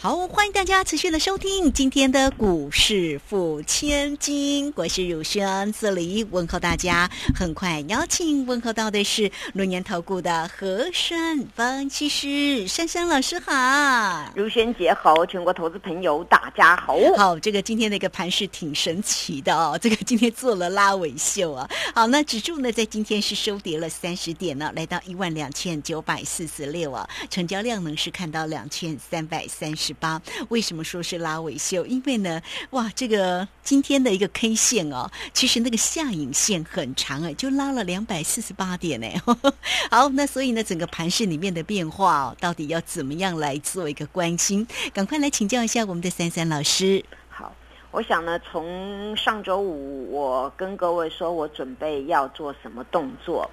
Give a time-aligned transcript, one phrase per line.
[0.00, 7.10] 好，欢迎大家持续的收听今天的股市付千金，我是汝轩，这里问候大家。
[7.34, 16.96] 很快邀请问候到的是龙年投顾的何山分析师珊珊老师好，如轩姐好，全国投资朋友大家好。
[17.16, 21.68] 好，这个今天的一个盘是挺神奇的哦，这个今天做了拉尾秀啊。
[21.92, 29.87] 好，那指数呢在今天是收跌了三十点呢，来到一万两千九百四十六啊，成交量呢是看到两千三百三十。
[29.88, 30.20] 十八，
[30.50, 31.86] 为什么说是拉尾秀？
[31.86, 39.20] 因为呢，哇，这个今天的一个 K 线哦，其实那个下影线很长哎，就拉了两百四十八点哎。
[39.90, 44.66] 好，那所以呢，整个盘市里面的变化哦，到底要怎么样来做一个关心？
[44.92, 47.02] 赶快来请教一下我们的三三老师。
[47.30, 47.54] 好，
[47.90, 53.50] 我想呢，从上周五我跟各位说我准备要做什么动作。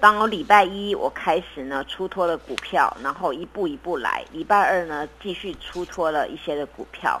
[0.00, 4.24] 当礼拜一我开始呢出脱了股票，然后一步一步来。
[4.32, 7.20] 礼拜二呢继续出脱了一些的股票，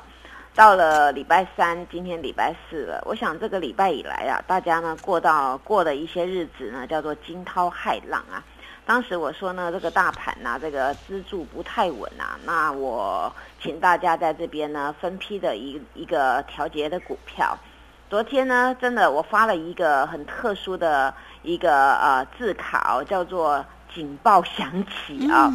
[0.54, 3.02] 到了礼拜三，今天礼拜四了。
[3.04, 8.44] 我想这个礼拜以来啊，大家呢过到过的一些日子呢，叫做惊涛骇浪啊。
[8.86, 17.58] 当时我说呢，这个大盘呐，这个支柱不太稳啊，那我请大家在这边呢分批的一一个调节的股票。
[18.10, 21.14] 昨天呢，真的我发了一个很特殊的。
[21.44, 23.64] 一个呃字考叫做
[23.94, 25.50] 警报响起啊，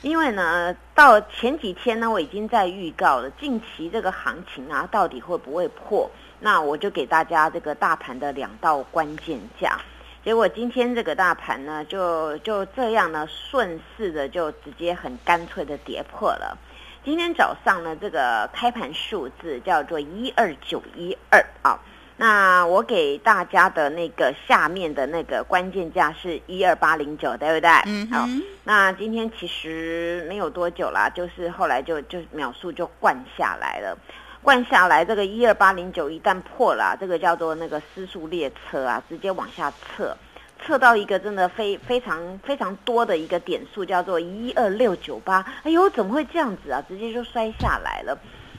[0.00, 6.10] 因为呢，到前几天呢，我已经在预告了近期这个行情啊，到底会不会破？
[6.40, 9.78] 那我就给大家这个大盘的两道关键价，
[10.24, 16.56] 结果今天这个大盘呢，就就这样呢，顺势的就直接很干脆的跌破了。
[17.04, 21.78] 今天早上呢，这个开盘数字叫做一二九一二啊。
[22.18, 27.70] 那我给大家的那个下面的那个关键价是一二八零九，对不对？
[27.84, 28.26] 嗯，好。
[28.64, 33.96] 那今天其实没有多久啦，就是后来就就秒数就灌下来了，
[34.42, 40.16] 灌下来这个一二八零九一旦破了，这个叫做那个失速列车啊，直接往下撤，
[40.64, 45.44] 撤到一个真的非非常非常多的一个点数，叫做一二六九八。
[45.64, 46.82] 哎呦，怎么会这样子啊？
[46.88, 48.18] 直接就摔下来了。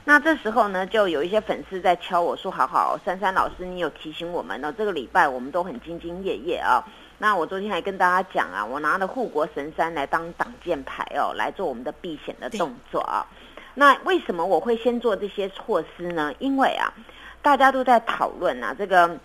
[0.09, 4.73] 那这时候呢，就有一些粉丝在敲我说：“好好，珊珊老师，你有提醒我们呢。
[4.77, 6.81] 这个礼拜我们都很兢兢业业啊。
[7.17, 13.27] 那我昨天还跟大家讲啊，我拿了护国神山来当挡箭牌哦，来做我们的避险的动作啊。
[13.73, 16.33] 那为什么我会先做这些措施呢？
[16.39, 16.93] 因为啊，
[17.41, 19.19] 大家都在讨论啊，这个。”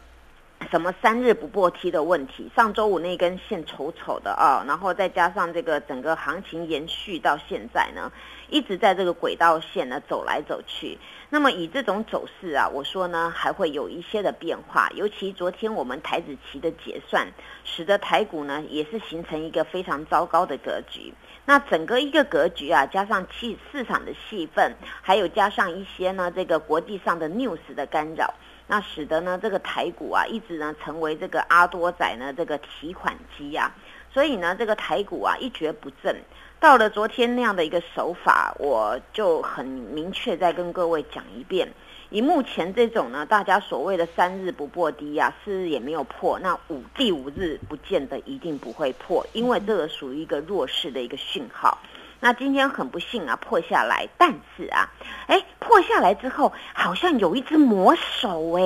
[0.70, 2.48] 什么三日不破梯的问题？
[2.54, 8.12] 上周五那根线丑丑的啊，然后再加上这个整个行情延续到现在呢，
[8.52, 10.98] 一直在这个轨道线呢走来走去。
[11.30, 14.90] 那么以这种走势啊，我说呢还会有一些的变化。
[14.94, 17.26] 尤其昨天我们台子期的结算，
[17.64, 21.14] 使得台股呢也是形成一个非常糟糕的格局。
[21.46, 24.70] 那整个一个格局啊，加上气市场的气氛，
[25.00, 28.34] 还有加上一些呢这个国际上的 news 的干扰。
[28.68, 33.74] 那使得呢，这个台股啊，一直呢成为这个阿多仔呢这个提款机啊，
[34.12, 36.16] 所以呢，这个台股啊一蹶不振。
[36.60, 41.68] 到了昨天那样的一个手法，我就很明确再跟各位讲一遍：
[42.10, 51.78] 以目前这种呢，大家所谓的三日不破低啊，四日也没有破，那五第五日不见得一定不会破，因为这个属于一个弱势的一个讯号。
[52.22, 54.88] 那今天很不幸啊，破下来，但是啊，
[55.26, 58.62] 哎，破下来之后，好像有一只魔手哎，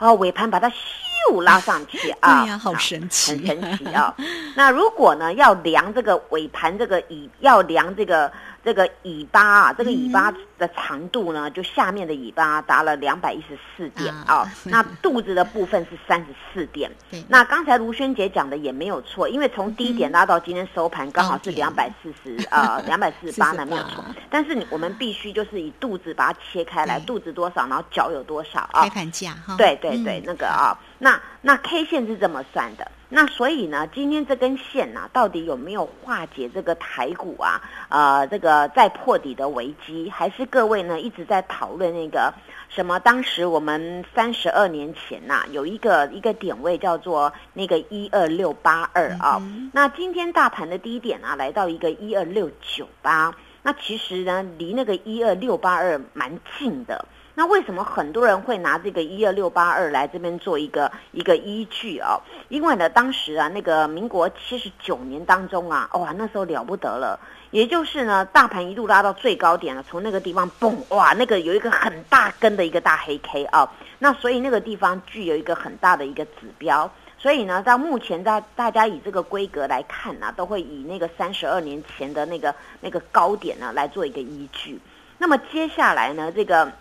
[0.00, 4.14] 哦，尾盘把它咻拉上去啊，对呀，好神奇，很神奇啊。
[4.56, 8.32] 那如果呢，要量这个尾盘这个尾要量这个。
[8.64, 14.44] 这个尾巴啊，这个尾巴的长度呢，就下面的尾巴达了两百一十四点啊。
[14.64, 16.90] 那肚子的部分是三十四点。
[17.28, 24.04] 那刚才卢萱姐讲的也没有错，因为从低点拉到今天收盘，刚好是两百四十 啊，两百四十八呢没有错。
[24.28, 28.82] 但是我们必须就是以肚子把它切开来，肚子多少，然后脚有多少啊？
[28.82, 29.56] 开盘价哈。
[29.56, 32.90] 对对对，那个啊，那那 K 线是这么算的。
[33.10, 37.58] 那所以呢，今天这根线呢，到底有没有化解这个台股啊？
[37.88, 42.32] 呃，这个再破底的危机，还是各位呢一直在讨论那个
[42.68, 42.98] 什么？
[43.00, 49.42] 当时我们三十二年前呐，有一个一个点位叫做那个一二六八二啊。
[49.72, 53.34] 那今天大盘的低点啊，来到一个一二六九八。
[53.62, 57.04] 那其实呢，离那个一二六八二蛮近的。
[57.34, 62.20] 那为什么很多人会拿这个一二六八二来这边做一个一个依据哦？
[62.48, 67.20] 因为呢，当时啊，那个民国七十九年当中啊，哇，那时候了不得了，
[67.52, 73.70] 也就是呢，大盘一路拉到最高点了，从那个地方嘣，哇，那个有一个很大根的一个大黑 K 啊，
[74.00, 84.80] 那所以那个地方具有一个很大的一个指标，所以呢，到目前大大家以这个规格来看呢，都会以那个三十二年前的那个那个高点呢来做一个依据。
[85.18, 86.72] 那么接下来呢，这个。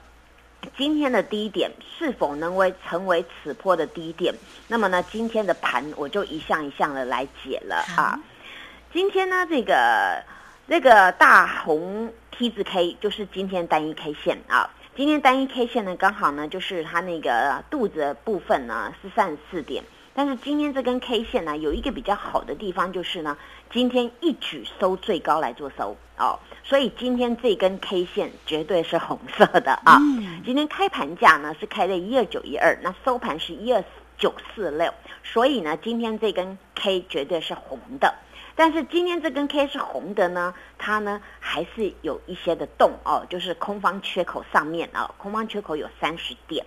[0.75, 4.33] 今天的低点是否能为成为此波的低点？
[4.67, 8.19] 那么呢，今天的盘我就一项一项的来解了啊。
[8.91, 10.23] 今天呢，这个
[10.67, 14.67] 这个大红 T 字 K 就是今天单一 K 线啊。
[14.95, 19.83] 今天单一 K 线呢，刚好呢就是它那个肚子部分呢是三十四点，
[20.17, 23.37] 但是今天这根 K 线呢有一个比较好的地方就是呢，
[23.71, 26.39] 今天一举收最高来做收哦。
[26.63, 29.99] 所以今天这根 K 线绝对是红色的啊！
[30.43, 33.83] 今天开盘价呢是开在一二九一二，那收盘是一二
[34.17, 34.91] 九四六，
[35.23, 38.15] 所以呢，今天这根 K 绝对是红的。
[38.55, 46.65] 但是今天这根 K 是红的呢，它呢还是有一些的洞哦，就是空方缺口上面啊，空方缺口有三十点。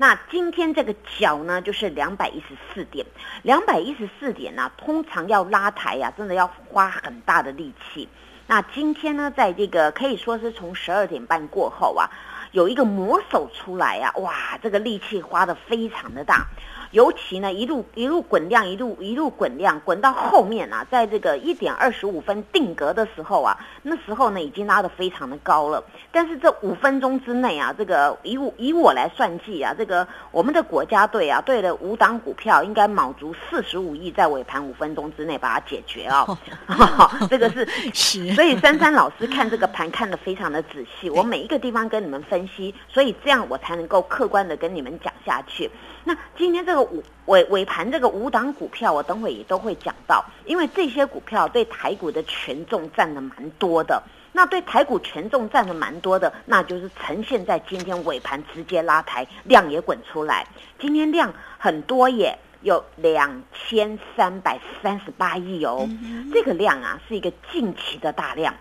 [0.00, 3.04] 那今天这个角呢，就是两百一十四点，
[3.42, 8.08] 两百一十四点呢，通常要拉抬呀，真的要花很大的力气。
[8.46, 12.08] 那今天呢，在这个可以说是从十二点半过后啊，
[12.52, 16.46] 有一个魔手出来呀，哇，这个力气花的非常的大。
[16.92, 25.82] 尤其呢，一路一路滚量，一路一路滚量，滚到后面啊，在这个一点二十五分定格的时候啊，那时候呢已经拉得非常的高了。
[26.10, 36.36] 但是这五分钟之内啊，这个以我以我来算计啊，这个我们的国家队啊，对了五档股票应该卯足四十五亿，在尾盘五分钟之内把它解决哦。
[37.30, 37.64] 这个是
[37.94, 45.70] 是，所以珊珊老师看这个盘看得非常的仔细，我每一个地方跟你们分析，所以这样我才能够客观的跟你们讲下去。
[46.02, 54.02] 那今天这个尾尾尾盘这个五档股票，我等会也都会讲到，因为这些股票对台股的权重占的蛮多的。
[54.32, 60.46] 那对台股权重占的蛮多的，那就是呈现在今天尾盘直接拉抬，量也滚出来。
[60.78, 65.88] 今天量很多耶，有两千三百三十八亿哦，
[66.32, 68.54] 这个量啊是一个近期的大量。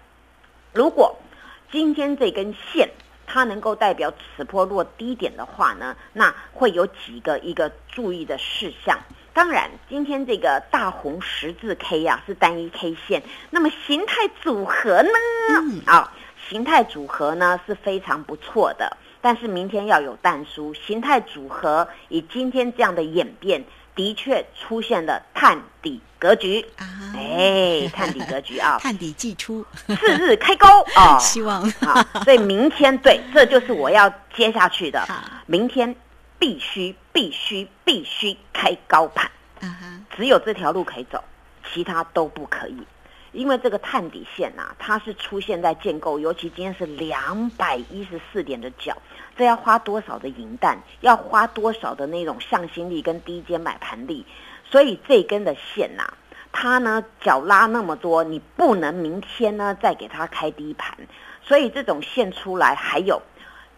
[0.73, 1.17] 如果
[1.71, 2.89] 今天这根线。
[3.31, 8.97] 它能够代表此波落低点的话呢，那会有几个一个注意的事项。
[9.31, 13.21] 当然，今天这个大红十字 K 呀是单一 K 线，
[13.51, 15.83] 那么形态组合呢？
[15.85, 16.11] 啊，
[16.49, 20.73] 形态组合呢是非常不错的，但是明天要有淡书。
[20.73, 23.63] 形态组合以今天这样的演变。
[23.99, 26.87] 的确出现了探底格局啊！
[27.17, 28.79] 哎，探底格局啊！
[28.81, 31.19] 探底季出，次日开高啊！
[31.19, 32.01] 希望 啊！
[32.23, 35.05] 所以明天对，这就是我要接下去的。
[35.47, 35.93] 明天
[36.39, 39.29] 必须必须必须开高盘，
[40.15, 41.21] 只有这条路可以走，
[41.73, 42.77] 其他都不可以。
[43.31, 48.97] 因为这个探底线呐，它是出现在建构，尤其今天是两百一十四点的角，
[49.37, 54.25] 这要花多少的银弹，要花多少的那种向心力跟低阶买盘力，
[54.65, 56.13] 所以这根的线呐，
[56.51, 60.97] 它呢脚拉那么多，你不能明天呢再给它开低盘，
[61.43, 63.21] 所以这种线出来，还有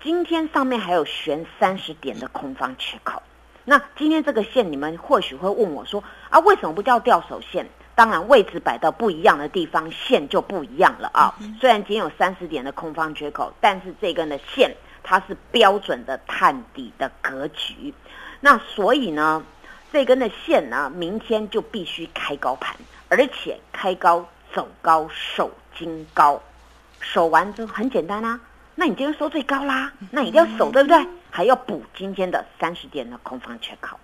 [0.01, 3.21] 今天上面还有悬三十点的空方缺口，
[3.65, 7.68] 那今天这个线，你们或许会问我说啊，为什么不叫吊手线？
[7.93, 11.35] 当然，位置摆到不一样的地方，线就不一样了啊。
[11.60, 17.93] 虽然仅有三十点的空方缺口，但是这根的线它是标准的探底的格局。
[18.39, 19.43] 那所以呢，
[19.91, 22.75] 这根的线呢，明天就必须开高盘，
[23.10, 26.41] 而且开高走高守金高，
[27.00, 28.39] 守完之后很简单啦。
[28.74, 31.05] 那你今天收最高啦，那一定要守，对不对？
[31.29, 34.00] 还要补今天的三十点的空方缺口。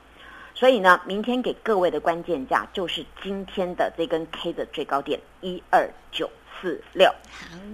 [0.57, 6.27] 所以呢，明天给各位的关键价就是今天的这根 K 的最高点一二九
[6.59, 7.13] 四六。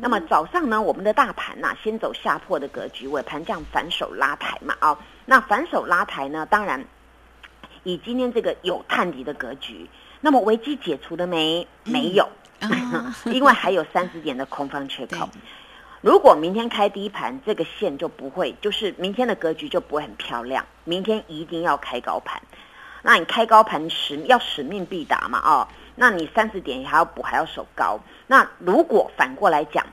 [0.02, 5.00] 那么早上呢，我们的大盘呐，先走下破的格局，尾盘这样反手拉抬嘛啊。
[5.24, 6.84] 那反手拉抬呢，当然
[7.84, 11.66] 以今天这个有探底的格局，那么危机解除了没？
[11.86, 12.28] 没有，
[13.32, 15.30] 因为还有三十点的空方缺口。
[16.02, 20.66] 如果明天开低盘，这个线就不会，就是明天的格局就不会很漂亮。
[20.84, 22.42] 明天一定要开高盘。
[23.03, 25.39] 那你开高盘使要使命必达嘛？
[25.43, 28.00] 哦，那你三十点还要补，还要守高。
[28.25, 29.86] 那如果反过来讲，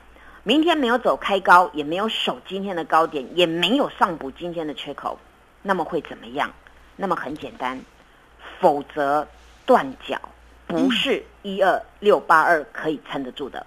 [0.43, 5.19] 明天没有走开高，也没有守今天的高点，也没有上补今天的缺口，
[5.61, 6.49] 那么会怎么样？
[6.95, 7.79] 那么很简单，
[8.59, 9.27] 否则
[9.65, 10.19] 断脚
[10.65, 13.65] 不是一二六八二可以撑得住的。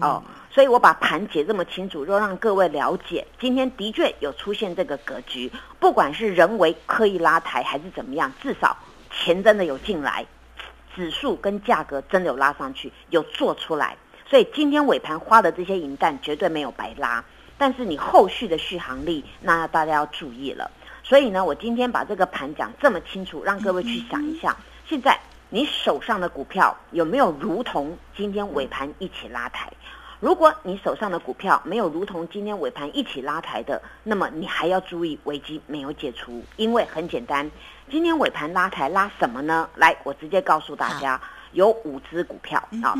[0.00, 0.22] 哦，
[0.56, 8.74] 所以我把盘解这么清楚，若让各位了解，今天的确有出现这个格局，不管是人为刻意拉抬还是怎么样，至少
[9.10, 10.24] 钱真的有进来，
[10.94, 13.98] 指数跟价格真的有拉上去，有做出来。
[14.26, 17.22] 所以今天尾盘花的这些银弹绝对没有白拉，
[17.58, 20.70] 但是你后续的续航力，那大家要注意了。
[21.04, 24.56] 所以呢，我今天把这个盘讲这么清楚，让各位去想一下，
[24.88, 25.20] 现在
[25.50, 29.70] 你手上的股票有没有如同今天尾盘一起拉抬？
[30.20, 37.50] 如果你手上的股票没有如同今天尾盘一起拉抬的，那么你还要注意危机没有解除，因为很简单，
[37.90, 39.68] 今天尾盘拉抬拉什么呢？
[39.74, 41.20] 来，我直接告诉大家。
[41.52, 42.94] 有五只股票啊，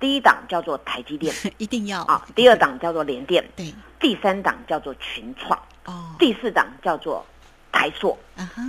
[0.00, 2.26] 第一档叫做台积电， 一定要啊。
[2.34, 3.72] 第二档叫做联电，对。
[4.00, 6.16] 第三档叫做群创，哦。
[6.18, 7.24] 第四档叫做
[7.70, 8.18] 台硕，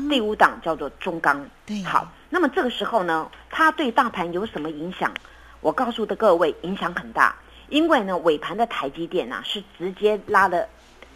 [0.09, 1.81] 第五档叫做中钢，对。
[1.81, 5.11] 好，那么这个时候呢，它对大盘有什么影响？
[5.61, 7.35] 我告诉的各位，影响很大，
[7.71, 10.67] 因为呢，尾盘的台积电呐是直接拉了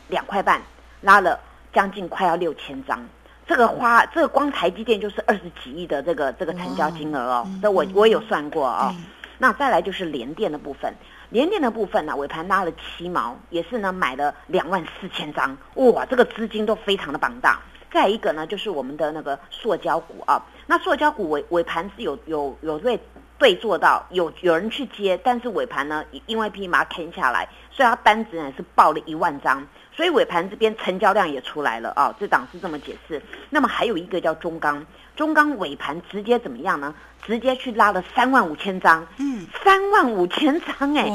[0.08, 0.62] 两块半，
[1.02, 1.38] 拉了
[1.74, 3.06] 将近快要六千张。
[3.46, 8.96] 这个花，这个光台积电就是二十几亿的这个这个成交金额哦，这我我有算过哦。
[9.38, 10.92] 那再来就是联电的部分，
[11.30, 17.60] 联电的部分呢，尾盘拉了七毛，也是呢买了两万四千张，哇，这个资金都非常的庞大。
[17.92, 22.98] 再一个呢，就是我们的那个塑胶股啊，那塑胶股尾尾盘是有有有对
[23.38, 29.68] 对做到，有有人去接，但是尾盘呢，因为匹马啃下来，所以它单子呢是爆了一万张。
[29.96, 33.22] 所以尾盘这边成交量也出来了啊，这档是这么解释。
[33.50, 34.86] 那么还有一个叫中钢，
[35.16, 36.94] 中钢尾盘直接怎么样呢？
[37.24, 41.10] 直接去拉了三万五千张，嗯，三万五千张哎，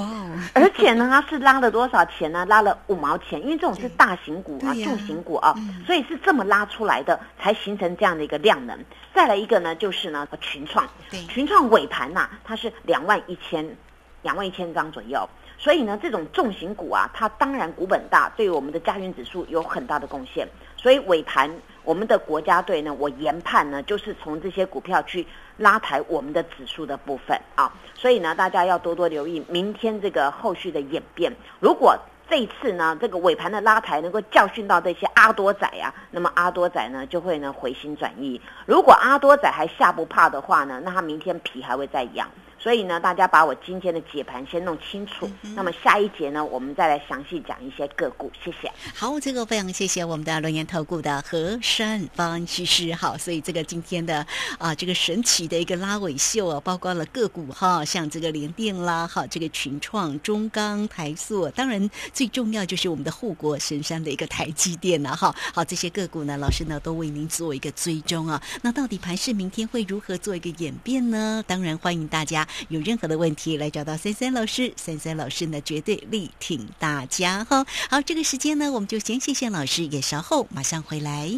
[0.54, 2.44] 而且呢，它是拉了多少钱呢？
[2.46, 5.54] 拉了五毛钱，因为这种是大型股啊，重型股啊，
[5.86, 8.76] 所以是这么拉出来的，才形成这样的一个量能。
[9.14, 10.88] 再来一个呢，就是呢群创，
[11.28, 13.76] 群创尾盘呐，它是两万一千，
[14.22, 15.28] 两万一千张左右。
[15.62, 20.48] 所以呢，这种重型股啊，它当然股本大，对于我们的加权指数有很大的贡献。
[20.74, 21.50] 所以尾盘
[21.84, 25.26] 我们的国家队呢，我研判呢，就是从这些股票去
[25.58, 27.70] 拉抬我们的指数的部分啊。
[27.94, 31.30] 所以呢，大家要多多留意明天这个后续的演变。
[31.60, 31.94] 如果
[32.26, 38.40] 这一次呢，这个尾盘的拉抬能够教训到这些阿多仔啊，那么阿多仔呢就会呢回心转意。
[38.64, 42.26] 如果阿多仔还下不怕的话呢，那他明天皮还会再痒。
[42.62, 45.28] 所以呢，大家把我今天的解盘先弄清楚。
[45.54, 48.30] 那么下一节呢，我们再来详细讲一些个股。
[48.44, 48.70] 谢谢。
[48.94, 54.26] 好，这个非常谢谢我们的龙岩投顾的何山方其实好，所以这个今天的
[54.58, 65.34] 啊，这个神奇的一个拉尾秀啊，包括了个股哈，像这个联电啦，哈，这个群创、中钢、台塑，当然最重要就是我们的护国神山的一个台积电了哈。
[65.54, 68.42] 好，这些个股呢，老师呢都为您做一个追踪啊。
[68.60, 71.42] 那到底盘市明天会如何做一个演变呢？
[71.46, 72.46] 当然欢迎大家。
[72.68, 77.66] 有任何的问题，来找到森森老师，森森老师呢绝对力挺大家哈。
[77.88, 81.30] 好，这个时间呢，我们就先谢谢老师，也稍后马上回来。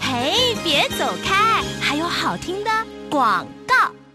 [0.00, 2.70] 嘿，别走开，还有好听的
[3.10, 3.46] 广。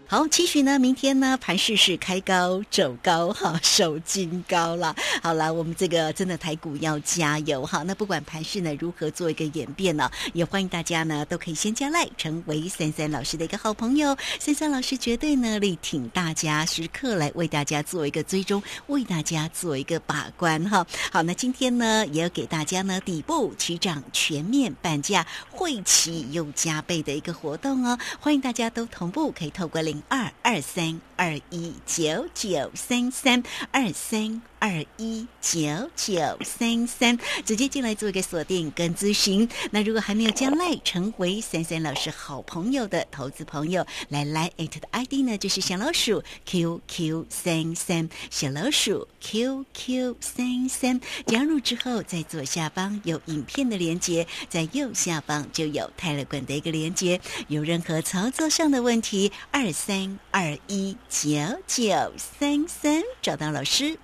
[0.06, 4.94] 好，期许呢，明天呢，盘势是开高走高哈，收金高了。
[5.22, 7.82] 好了，我们这个真的台股要加油哈。
[7.84, 14.14] 那不管盘势呢如何做一个演变呢，也欢迎大家呢都可以先加赖，成为三三老师的一个好朋友。
[14.38, 20.86] 三三老师绝对呢力挺大家，时刻来为大家做一个追踪，为大家做一个把关哈。
[21.10, 27.98] 好，那今天呢也要给大家呢底部起涨全面半价，会起又加倍的一个活动哦。
[28.20, 30.02] 欢迎大家都同步可以透过零。
[30.08, 34.42] 二二三二一九九三三二三。
[34.60, 35.60] 二一九
[35.94, 39.46] 九三三，直接进来做一个锁定跟咨询。
[39.70, 50.98] 那如果还没有将来成为三三老师好朋友的投资朋友，来来艾特的 ID 呢，就是小老鼠 QQ 三三，小老鼠 QQ 三三。
[51.26, 57.20] 加入之后，在左下方有影片的连接，在右下方就有泰勒管的一个连接。
[57.48, 61.30] 有任何操作上的问题，二三二一九
[61.68, 63.96] 九三三，找到老师。